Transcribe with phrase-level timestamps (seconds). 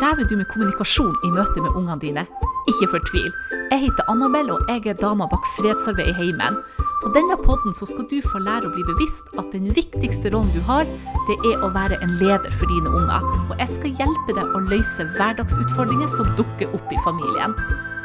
[0.00, 2.22] strever du med kommunikasjon i møte med ungene dine,
[2.70, 3.26] ikke fortvil.
[3.68, 6.56] Jeg heter Annabelle, og jeg er dama bak fredsarbeid i heimen.
[7.02, 10.60] På denne podden skal du få lære å bli bevisst at den viktigste rollen du
[10.64, 10.88] har,
[11.28, 13.26] det er å være en leder for dine unger.
[13.50, 17.56] Og jeg skal hjelpe deg å løse hverdagsutfordringer som dukker opp i familien.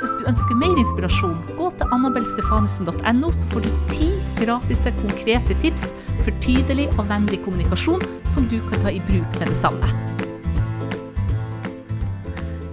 [0.01, 4.09] Hvis du ønsker mer inspirasjon, gå til annabelstefanussen.no, så får du ti
[4.41, 5.93] gratis konkrete tips
[6.25, 10.14] for tydelig og vennlig kommunikasjon som du kan ta i bruk med det samme.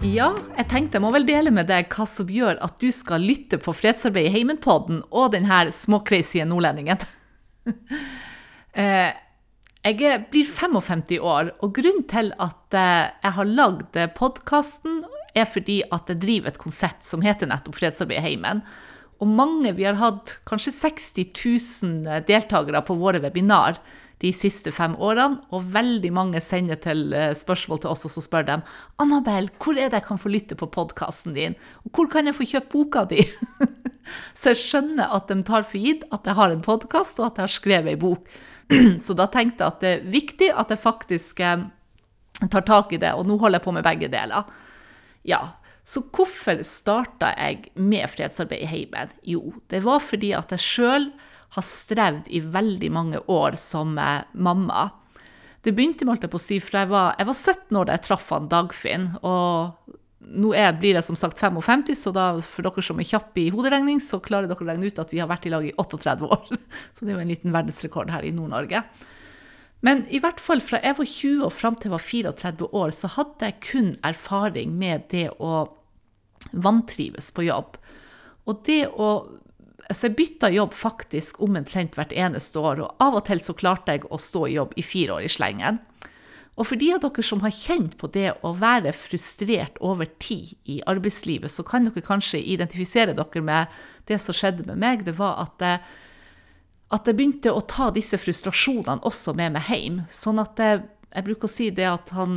[0.02, 3.22] Ja, jeg tenkte jeg må vel dele med deg hva som gjør at du skal
[3.22, 7.02] lytte på Fredsarbeid i heimen-podden og denne småcrazy nordlendingen.
[8.72, 9.10] Eh,
[9.84, 15.02] jeg blir 55 år, og grunnen til at eh, jeg har lagd podkasten,
[15.36, 18.62] er fordi at jeg driver et konsept som heter nettopp Fredsarbeid i heimen.
[19.22, 21.28] Og mange, vi har hatt kanskje 60
[21.86, 23.78] 000 deltakere på våre webinar
[24.22, 28.22] de siste fem årene, og veldig mange sender til eh, spørsmål til oss, og så
[28.22, 28.56] spør de
[29.02, 32.36] Annabelle, hvor er det jeg kan få lytte på podkasten din, og hvor kan jeg
[32.38, 33.24] få kjøpt boka di?
[34.38, 37.40] så jeg skjønner at de tar for gitt at jeg har en podkast, og at
[37.40, 38.30] jeg har skrevet ei bok.
[39.04, 41.66] så da tenkte jeg at det er viktig at jeg faktisk eh,
[42.46, 44.54] tar tak i det, og nå holder jeg på med begge deler.
[45.26, 45.42] Ja,
[45.82, 49.14] så hvorfor starta jeg med fredsarbeid i heimen?
[49.26, 51.08] Jo, det var fordi at jeg sjøl
[51.56, 54.88] har strevd i veldig mange år som eh, mamma.
[55.62, 58.30] Det begynte med, å si, for jeg var, jeg var 17 år da jeg traff
[58.34, 59.10] han Dagfinn.
[59.26, 63.42] Og nå er, blir jeg som sagt 55, så da, for dere som er kjappe
[63.44, 65.74] i hoderegning, så klarer dere å regne ut at vi har vært i lag i
[65.76, 66.46] 38 år.
[66.94, 68.84] Så det er jo en liten verdensrekord her i Nord-Norge.
[69.82, 72.92] Men i hvert fall fra jeg var 20 og fram til jeg var 34 år,
[72.94, 75.64] så hadde jeg kun erfaring med det å
[76.52, 77.78] vantrives på jobb.
[78.46, 79.12] Og det å
[79.90, 83.96] Altså, jeg bytta jobb faktisk omtrent hvert eneste år, og av og til så klarte
[83.96, 85.80] jeg å stå i jobb i fire år i slengen.
[86.54, 90.52] Og for de av dere som har kjent på det å være frustrert over tid
[90.70, 95.04] i arbeidslivet, så kan dere kanskje identifisere dere med det som skjedde med meg.
[95.04, 95.82] Det var at jeg,
[96.92, 100.02] at jeg begynte å ta disse frustrasjonene også med meg hjem.
[100.12, 100.82] Sånn at jeg,
[101.12, 102.36] jeg bruker å si det at han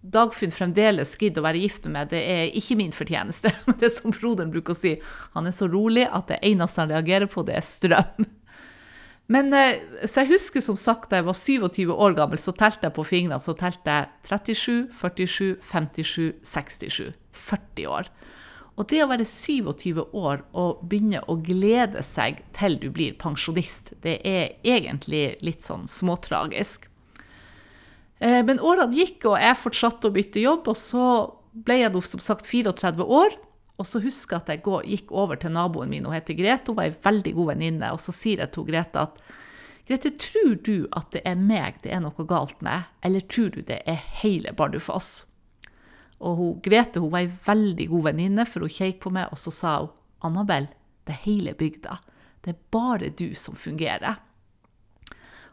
[0.00, 3.52] Dagfunn fremdeles gidder å være gift med meg, det er ikke min fortjeneste.
[3.78, 4.94] Det er som broderen bruker å si,
[5.36, 8.28] han er så rolig at det eneste han reagerer på, det er strøm.
[9.30, 9.78] Men eh,
[10.10, 13.06] så jeg husker som sagt da jeg var 27 år gammel, så telte jeg på
[13.06, 13.38] fingrene.
[13.38, 17.12] Så telte jeg 37, 47, 57, 67.
[17.38, 18.10] 40 år.
[18.78, 23.92] Og det å være 27 år og begynne å glede seg til du blir pensjonist,
[24.04, 26.86] det er egentlig litt sånn småtragisk.
[28.20, 31.04] Eh, men årene gikk, og jeg fortsatte å bytte jobb, og så
[31.52, 33.36] ble jeg som sagt 34 år.
[33.80, 36.76] Og så husker jeg at jeg gikk over til naboen min, hun heter Grete, hun
[36.76, 37.92] var ei veldig god venninne.
[37.96, 39.16] Og så sier jeg til Grete at
[39.88, 43.64] Grete, tror du at det er meg det er noe galt med, eller tror du
[43.66, 45.29] det er hele Bardufoss?
[46.20, 49.40] Og hun, Grete hun var ei veldig god venninne, for hun kjekk på meg, og
[49.40, 49.94] så sa hun
[50.28, 50.68] Annabelle,
[51.08, 51.96] det er hele bygda.
[52.44, 54.18] Det er bare du som fungerer.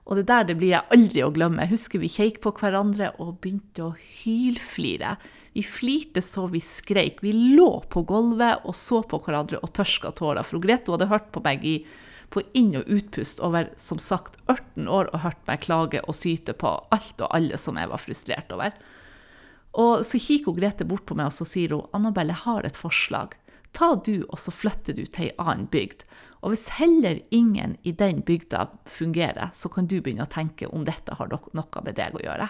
[0.08, 1.66] Og det der det blir jeg aldri å glemme.
[1.66, 5.18] Jeg husker vi kjekk på hverandre og begynte å hylflire.
[5.56, 7.20] Vi flirte så vi skreik.
[7.24, 10.48] Vi lå på gulvet og så på hverandre og tørska tårer.
[10.48, 11.82] For Grete hadde hørt på meg i,
[12.32, 16.56] på inn- og utpust over som sagt 18 år og hørt meg klage og syte
[16.56, 18.80] på alt og alle som jeg var frustrert over.
[19.78, 22.80] Og så kikker Grete bort på meg og så sier hun, Annabelle, jeg har et
[22.80, 23.36] forslag.
[23.78, 26.06] Ta du, og så flytter du til ei annen bygd.
[26.42, 30.86] Og hvis heller ingen i den bygda fungerer, så kan du begynne å tenke om
[30.88, 32.50] dette har noe med deg å gjøre.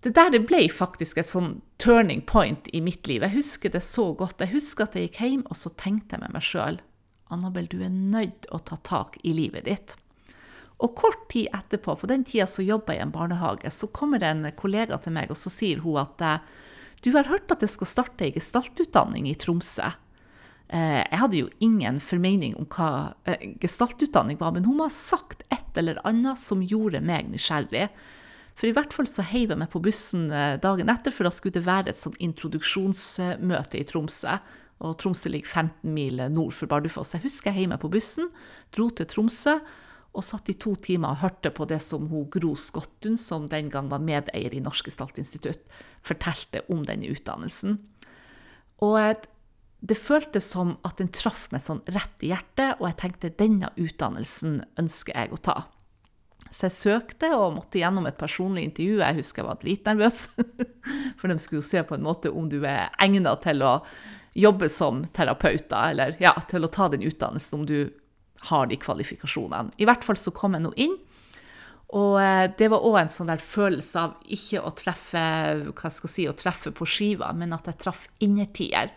[0.00, 3.22] Det der det ble faktisk et sånn turning point i mitt liv.
[3.26, 4.40] Jeg husker det så godt.
[4.40, 6.80] Jeg husker at jeg gikk hjem, og så tenkte jeg med meg sjøl
[7.30, 9.92] Annabel, du er nødt å ta tak i livet ditt.
[10.80, 14.20] Og kort tid etterpå, på den tida så jobba jeg i en barnehage, så kommer
[14.22, 16.24] det en kollega til meg, og så sier hun at
[17.04, 19.88] du har hørt at det skal starte ei gestaltutdanning i Tromsø.
[20.70, 24.94] Eh, jeg hadde jo ingen formening om hva eh, gestaltutdanning var, men hun må ha
[24.94, 27.88] sagt et eller annet som gjorde meg nysgjerrig.
[28.54, 31.34] For i hvert fall så heiv jeg meg på bussen eh, dagen etter, for da
[31.34, 34.36] skulle det være et sånn introduksjonsmøte i Tromsø.
[34.84, 37.16] Og Tromsø ligger 15 mil nord for Bardufoss.
[37.16, 38.30] Jeg husker jeg heiv meg på bussen,
[38.76, 39.58] dro til Tromsø
[40.10, 43.70] og satt i to timer og hørte på det som hun Gro Skottun, som den
[43.70, 45.62] gang var medeier i Norsk Gestaltinstitutt,
[46.02, 47.78] fortalte om denne utdannelsen.
[48.82, 49.26] Og
[49.80, 53.70] det føltes som at den traff meg sånn rett i hjertet, og jeg tenkte denne
[53.80, 55.56] utdannelsen ønsker jeg å ta.
[56.50, 58.98] Så jeg søkte og måtte gjennom et personlig intervju.
[58.98, 60.24] Jeg husker jeg var litt nervøs,
[61.20, 63.76] for de skulle jo se på en måte om du er egnet til å
[64.34, 67.99] jobbe som terapeut, eller ja, til å ta den utdannelsen, om du
[68.48, 69.74] har de kvalifikasjonene.
[69.76, 70.96] I hvert fall så kom jeg nå inn.
[71.98, 75.22] Og eh, det var òg en sånn der følelse av ikke å treffe
[75.70, 78.92] hva skal jeg si, å treffe på skiva, men at jeg traff innertier.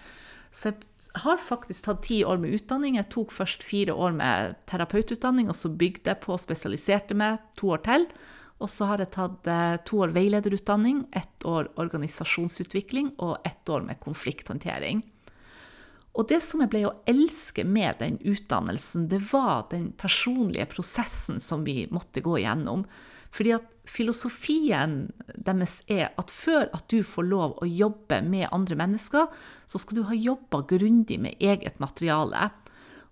[0.53, 2.99] Så jeg har faktisk tatt ti år med utdanning.
[2.99, 7.41] Jeg tok først fire år med terapeututdanning, og så bygde jeg på og spesialiserte meg
[7.57, 8.05] to år til.
[8.61, 13.89] Og så har jeg tatt eh, to år veilederutdanning, ett år organisasjonsutvikling og ett år
[13.89, 15.01] med konflikthåndtering.
[16.13, 21.39] Og det som jeg ble å elske med den utdannelsen, det var den personlige prosessen
[21.42, 22.86] som vi måtte gå igjennom.
[23.33, 28.77] Fordi at filosofien deres er at før at du får lov å jobbe med andre
[28.77, 29.25] mennesker,
[29.65, 32.51] så skal du ha jobba grundig med eget materiale.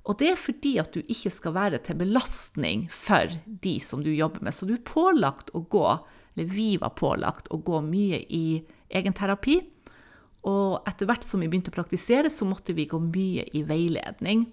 [0.06, 4.12] Og det er fordi at du ikke skal være til belastning for de som du
[4.14, 4.54] jobber med.
[4.54, 5.88] Så du er pålagt å gå,
[6.36, 8.62] eller vi var pålagt å gå mye i
[8.94, 9.60] egenterapi.
[10.50, 14.48] Og etter hvert som vi begynte å praktisere, så måtte vi gå mye i veiledning.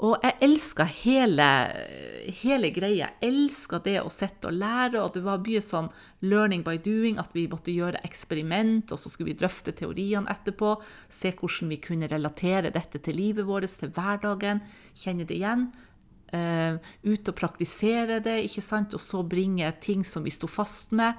[0.00, 1.46] Og jeg elska hele,
[2.40, 3.10] hele, greia.
[3.20, 5.02] Jeg elska det å sitte og lære.
[5.02, 5.90] Og det var mye sånn
[6.24, 10.80] 'learning by doing', at vi måtte gjøre eksperiment, og så skulle vi drøfte teoriene etterpå.
[11.08, 14.62] Se hvordan vi kunne relatere dette til livet vårt, til hverdagen.
[14.96, 15.68] Kjenne det igjen.
[16.32, 18.94] Uh, ut og praktisere det, ikke sant?
[18.94, 21.18] og så bringe ting som vi sto fast med,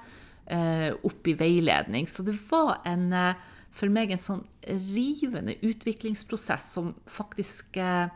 [0.52, 2.08] opp i veiledning.
[2.12, 8.10] Så det var en, uh, for meg en sånn rivende utviklingsprosess som faktisk eh,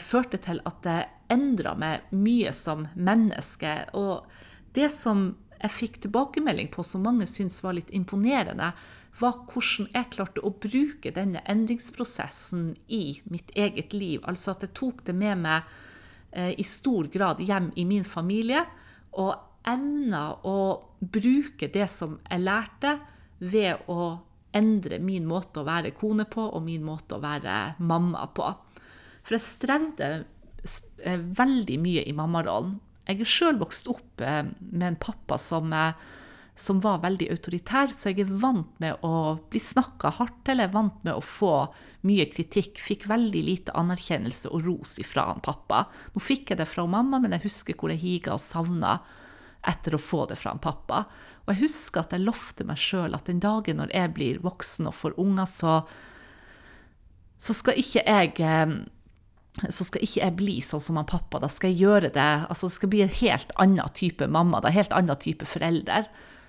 [0.00, 0.98] førte til at det
[1.32, 3.74] endra meg mye som menneske.
[3.92, 4.24] Og
[4.76, 8.72] det som jeg fikk tilbakemelding på, som mange syntes var litt imponerende,
[9.18, 14.22] var hvordan jeg klarte å bruke denne endringsprosessen i mitt eget liv.
[14.22, 15.72] Altså at jeg tok det med meg
[16.30, 18.62] eh, i stor grad hjem i min familie,
[19.18, 19.34] og
[19.68, 20.58] evna å
[21.00, 22.98] bruke det som jeg lærte,
[23.38, 24.18] ved å
[24.56, 28.48] endre min måte å være kone på og min måte å være mamma på.
[29.22, 32.78] For jeg strevde eh, veldig mye i mammarollen.
[33.08, 35.92] Jeg er sjøl vokst opp eh, med en pappa som, eh,
[36.58, 40.62] som, var veldig autoritær, så jeg er vant med å bli snakka hardt til.
[40.62, 41.52] Jeg er vant med å få
[42.08, 42.80] mye kritikk.
[42.80, 45.84] Fikk veldig lite anerkjennelse og ros ifra han pappa.
[46.14, 48.98] Nå fikk jeg det fra mamma, men jeg husker hvor jeg higa og savna
[49.70, 51.04] etter å få det fra en pappa.
[51.46, 54.90] Og jeg husker at jeg lovte meg sjøl at den dagen når jeg blir voksen
[54.90, 55.74] og får unger, så,
[57.40, 58.34] så skal ikke jeg
[59.58, 61.40] så skal ikke jeg bli sånn som han pappa.
[61.42, 64.72] Da skal jeg gjøre det altså Det skal bli en helt annen type mamma, da,
[64.74, 66.08] helt annen type forelder.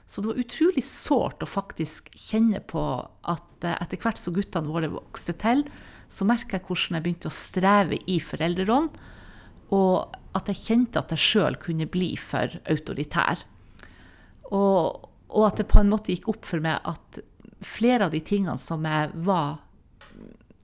[0.09, 2.81] Så det var utrolig sårt å faktisk kjenne på
[3.29, 5.61] at eh, etter hvert som guttene våre vokste til,
[6.09, 8.89] så merka jeg hvordan jeg begynte å streve i foreldrerollen,
[9.75, 13.43] og at jeg kjente at jeg sjøl kunne bli for autoritær.
[14.49, 17.21] Og, og at det på en måte gikk opp for meg at
[17.65, 19.59] flere av de tingene som jeg var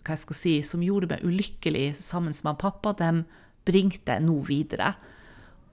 [0.05, 3.23] hva jeg skal si, som gjorde meg ulykkelig sammen med pappa, dem
[3.65, 4.93] bringte jeg nå videre.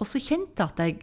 [0.00, 0.96] Og så kjente jeg at jeg,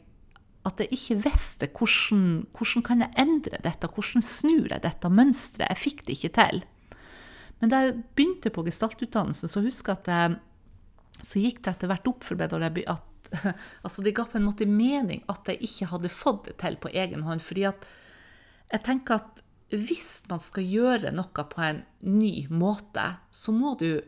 [0.65, 2.23] at jeg ikke visste hvordan,
[2.57, 5.69] hvordan kan jeg endre dette, hvordan snur jeg dette mønsteret.
[5.69, 6.63] Jeg fikk det ikke til.
[7.61, 10.39] Men da jeg begynte på gestaltutdannelsen, så husker jeg at jeg,
[11.25, 12.53] så gikk det etter hvert opp for meg
[12.87, 13.05] at
[13.85, 16.91] altså det ga på en måte mening at jeg ikke hadde fått det til på
[16.93, 17.43] egen hånd.
[17.45, 17.85] fordi at
[18.71, 24.01] jeg tenker at hvis man skal gjøre noe på en ny måte, så må du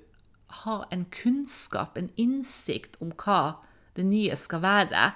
[0.66, 3.62] ha en kunnskap, en innsikt om hva
[3.98, 5.12] det nye skal være.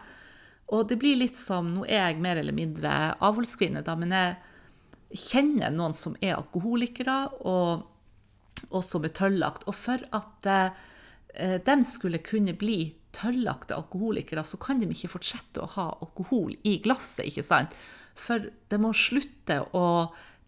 [0.74, 4.38] Og det blir litt som Nå er jeg mer eller mindre avholdskvinne, da, men jeg
[5.30, 7.86] kjenner noen som er alkoholikere, og,
[8.70, 9.66] og som er tøllagt.
[9.70, 10.86] Og for at eh,
[11.36, 16.78] de skulle kunne bli tøllagte alkoholikere, så kan de ikke fortsette å ha alkohol i
[16.84, 17.76] glasset, ikke sant?
[18.16, 19.86] For de må slutte å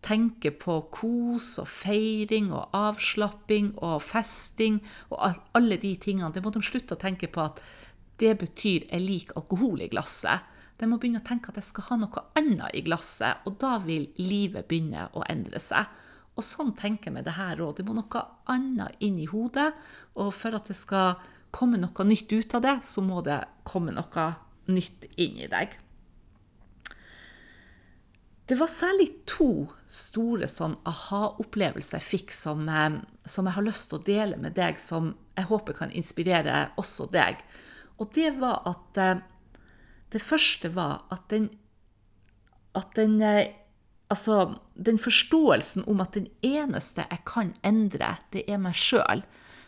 [0.05, 4.79] tenke på kos og feiring og avslapping og festing
[5.11, 6.31] og alle de tingene.
[6.33, 7.61] Det må de slutte å tenke på at
[8.21, 10.45] det betyr jeg liker alkohol i glasset.
[10.77, 13.77] De må begynne å tenke at jeg skal ha noe annet i glasset, og da
[13.83, 15.89] vil livet begynne å endre seg.
[16.37, 17.79] Og sånn tenker jeg med det her òg.
[17.79, 18.21] Det må noe
[18.53, 19.71] annet inn i hodet.
[20.21, 21.17] Og for at det skal
[21.55, 24.29] komme noe nytt ut av det, så må det komme noe
[24.69, 25.77] nytt inn i deg.
[28.47, 33.89] Det var særlig to store sånn aha-opplevelser jeg fikk som, eh, som, jeg har lyst
[33.89, 37.41] til å dele med deg, som jeg håper kan inspirere også deg.
[37.99, 39.25] Og det var at eh,
[40.07, 41.49] Det første var at den,
[42.79, 43.51] at den eh,
[44.07, 49.25] Altså, den forståelsen om at den eneste jeg kan endre, det er meg sjøl.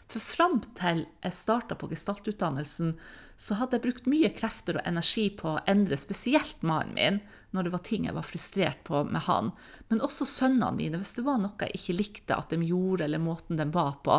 [0.10, 2.96] For fram til jeg starta på gestaltutdannelsen,
[3.39, 7.19] så hadde jeg brukt mye krefter og energi på å endre spesielt mannen min,
[7.53, 9.51] når det var ting jeg var frustrert på med han.
[9.89, 11.00] Men også sønnene mine.
[11.01, 14.17] Hvis det var noe jeg ikke likte at de gjorde, eller måten de var på,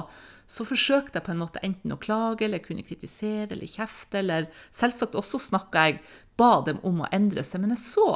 [0.50, 4.48] så forsøkte jeg på en måte enten å klage, eller kunne kritisere eller kjefte, eller
[4.74, 6.00] selvsagt også snakka jeg,
[6.40, 7.62] ba dem om å endre seg.
[7.62, 8.08] Men jeg så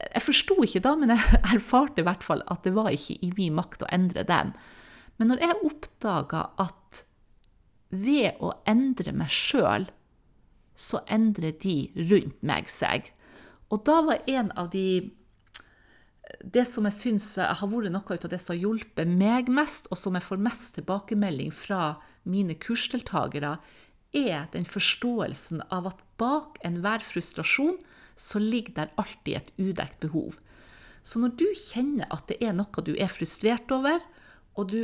[0.00, 3.32] Jeg forsto ikke da, men jeg erfarte i hvert fall at det var ikke i
[3.36, 4.52] min makt å endre dem.
[5.16, 7.04] Men når jeg oppdaga at
[7.94, 9.86] ved å endre meg sjøl,
[10.76, 11.76] så endrer de
[12.10, 13.12] rundt meg seg.
[13.72, 15.12] Og da var en av de
[16.42, 19.98] Det som jeg syns har vært noe av det som har hjulpet meg mest, og
[19.98, 23.52] som jeg får mest tilbakemelding fra mine kursdeltakere,
[24.10, 27.78] er den forståelsen av at bak enhver frustrasjon
[28.16, 30.36] så ligger der alltid et udekt behov.
[31.06, 34.00] Så når du kjenner at det er noe du er frustrert over,
[34.56, 34.80] og du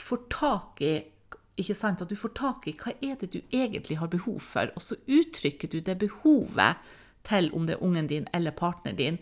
[0.00, 0.94] får tak i
[1.60, 4.70] ikke sant, at du får tak i hva er det du egentlig har behov for,
[4.72, 6.80] og så uttrykker du det behovet
[7.28, 9.18] til om det er ungen din eller partneren din,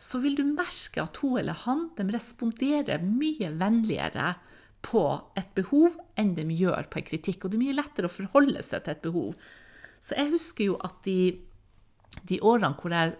[0.00, 4.34] så vil du merke at hun eller han de responderer mye vennligere
[4.84, 5.02] på
[5.36, 7.44] et behov enn de gjør på en kritikk.
[7.44, 9.34] Og det er mye lettere å forholde seg til et behov.
[10.00, 11.18] Så jeg husker jo at de,
[12.26, 13.14] de årene hvor jeg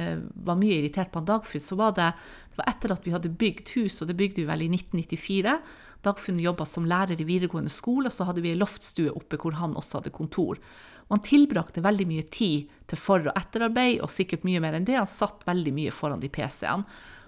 [0.00, 2.12] eh, var mye irritert på Dagfinn, så var det,
[2.52, 5.56] det var etter at vi hadde bygd hus, og det bygde vi vel i 1994.
[6.06, 9.58] Dagfinn jobba som lærer i videregående skole, og så hadde vi ei loftstue oppe hvor
[9.58, 10.60] han også hadde kontor.
[11.06, 14.86] Og han tilbrakte veldig mye tid til for- og etterarbeid, og sikkert mye mer enn
[14.86, 14.98] det.
[14.98, 16.86] Han satt veldig mye foran de PC-ene.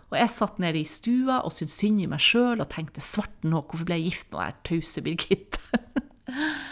[0.08, 3.44] Og jeg satt nede i stua og syntes synd i meg sjøl og tenkte svart
[3.44, 5.60] nå, hvorfor ble jeg gift med den tause Birgitte?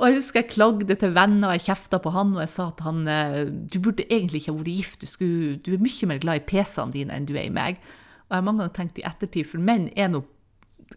[0.00, 2.70] og jeg husker jeg klagde til venner, og jeg kjefta på han, og jeg sa
[2.72, 3.00] til han
[3.68, 6.46] du burde egentlig ikke ha vært gift, du, skulle, du er mye mer glad i
[6.48, 7.82] PC-ene dine enn du er i meg.
[8.30, 10.24] Og jeg har mange ganger tenkt i ettertid, for menn er nå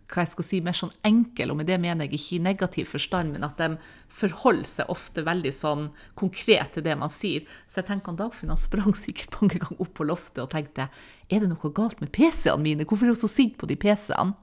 [0.10, 2.90] hva jeg skal si, mer sånn enkel, og med det mener jeg ikke i negativ
[2.94, 3.76] forstand, men at de
[4.14, 5.88] forholder seg ofte veldig sånn
[6.20, 7.46] konkret til det man sier.
[7.68, 10.88] Så jeg tenker han Dagfinn han sprang sikkert mange ganger opp på loftet og tenkte
[11.30, 14.38] er det noe galt med PC-ene mine, hvorfor er hun så sint på de PC-ene?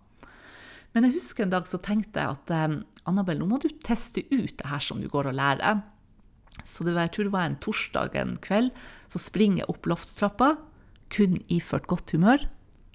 [0.95, 4.25] Men jeg husker en dag så tenkte jeg at um, Annabelle, nå må du teste
[4.33, 5.83] ut det her som du går og lærer.
[6.67, 8.73] Så var, jeg tror det var en torsdag en kveld,
[9.09, 10.55] så springer jeg opp loftstrappa,
[11.15, 12.45] kun iført godt humør.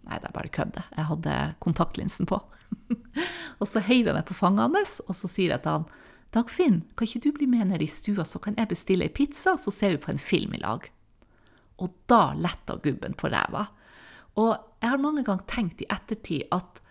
[0.05, 0.79] Nei, det er bare kødd.
[0.93, 2.37] Jeg hadde kontaktlinsen på.
[3.59, 5.87] og så heiver jeg meg på fanget hans, og så sier jeg til han
[6.35, 9.53] Dagfinn, kan ikke du bli med ned i stua, så kan jeg bestille ei pizza,
[9.55, 10.83] og så ser vi på en film i lag.
[11.79, 13.63] Og da letta gubben på ræva.
[14.43, 14.51] Og
[14.83, 16.81] jeg har mange ganger tenkt i ettertid at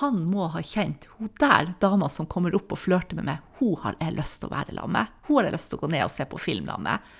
[0.00, 3.76] han må ha kjent hun der dama som kommer opp og flørter med meg, hun
[3.84, 5.14] har jeg lyst til å være sammen med.
[5.28, 7.14] Hun har jeg lyst til å gå ned og se på film sammen med.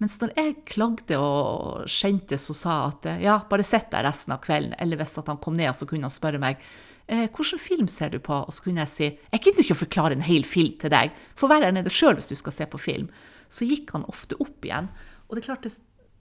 [0.00, 4.40] Mens når jeg klagde og skjentes og sa at ja, bare sitt der resten av
[4.44, 6.56] kvelden, eller hvis han kom ned, så kunne han spørre meg
[7.04, 9.82] eh, hvilken film ser du på, og så kunne jeg si jeg gidder ikke å
[9.82, 12.68] forklare en hel film til deg, få være der nede sjøl hvis du skal se
[12.72, 13.10] på film.
[13.52, 14.88] Så gikk han ofte opp igjen.
[15.28, 15.68] Og det er klart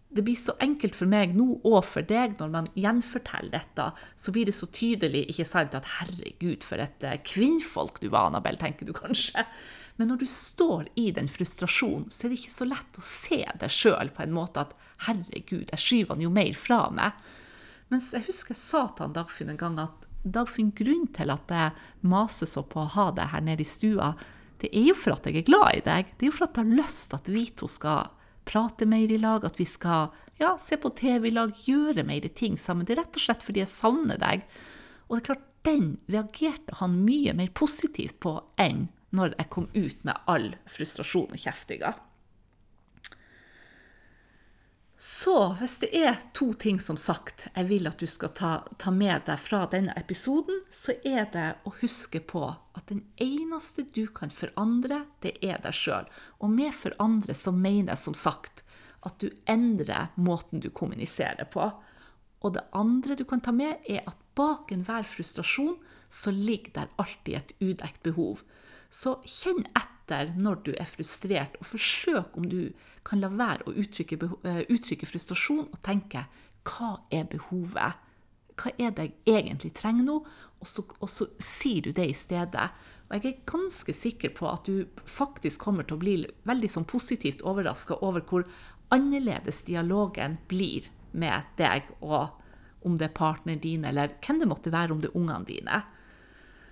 [0.10, 4.34] det blir så enkelt for meg nå og for deg når man gjenforteller dette, så
[4.34, 8.90] blir det så tydelig, ikke sant, at herregud, for et kvinnfolk du var, Annabelle, tenker
[8.90, 9.46] du kanskje.
[10.00, 13.44] Men når du står i den frustrasjonen, så er det ikke så lett å se
[13.62, 14.74] det sjøl på en måte at
[15.06, 17.24] herregud, jeg skyver han jo mer fra meg.
[17.94, 21.54] Mens jeg husker jeg sa til han Dagfinn en gang at Dagfinn, grunnen til at
[21.54, 24.14] jeg maser så på å ha deg her nede i stua,
[24.60, 26.16] det er jo for at jeg er glad i deg.
[26.18, 28.10] Det er jo for at jeg har lyst til at vi to skal
[28.50, 32.28] prate mer i lag, at vi skal ja, se på TV i lag, gjøre mer
[32.34, 32.88] ting sammen.
[32.88, 34.46] Det er rett og slett fordi jeg savner deg.
[35.08, 39.66] Og det er klart, den reagerte han mye mer positivt på enn når jeg kom
[39.74, 41.92] ut med all frustrasjon og kjeftinga.
[45.00, 48.92] Så hvis det er to ting som sagt jeg vil at du skal ta, ta,
[48.92, 52.44] med deg fra denne episoden, så er det å huske på
[52.80, 56.08] at den eneste du kan forandre, det er deg sjøl.
[56.40, 58.64] Og med forandre så mener jeg som sagt
[59.08, 61.70] at du endrer måten du kommuniserer på.
[62.40, 65.78] Og det andre du kan ta med, er at bak enhver frustrasjon
[66.10, 68.44] så ligger der alltid et udekt behov.
[68.90, 72.72] Så kjenn etter når du er frustrert, og forsøk om du
[73.06, 76.26] kan la være å uttrykke, eh, uttrykke frustrasjon og tenke
[76.66, 78.09] hva er behovet?
[78.60, 80.20] Hva er det jeg egentlig trenger nå?
[80.60, 82.66] Og så, og så sier du det i stedet.
[83.10, 86.16] Og jeg er ganske sikker på at du faktisk kommer til å bli
[86.50, 88.46] veldig sånn positivt overraska over hvor
[88.94, 92.36] annerledes dialogen blir med deg, og
[92.86, 95.82] om det er partneren din, eller hvem det måtte være, om det er ungene dine.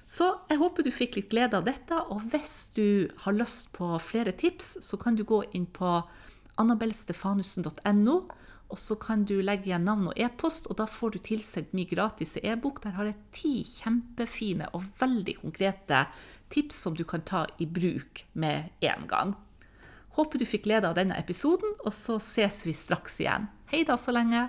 [0.08, 3.90] Så jeg håper du fikk litt glede av dette, og hvis du har lyst på
[4.00, 5.98] flere tips, så kan du gå inn på
[6.58, 8.18] annabelstefanussen.no,
[8.68, 11.88] og så kan du legge igjen navn og e-post, og da får du tilsendt min
[11.88, 12.82] gratis e-bok.
[12.84, 16.04] Der har jeg ti kjempefine og veldig konkrete
[16.52, 19.36] tips som du kan ta i bruk med en gang.
[20.20, 23.48] Håper du fikk glede av denne episoden, og så ses vi straks igjen.
[23.72, 24.48] Hei da så lenge!